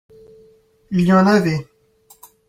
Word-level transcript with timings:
Il 0.89 1.01
y 1.01 1.13
en 1.13 1.27
avait. 1.27 1.67